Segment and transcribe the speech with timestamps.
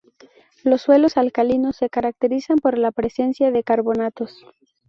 [0.63, 4.43] Los suelos alcalinos se caracterizan por la presencia de carbonatos.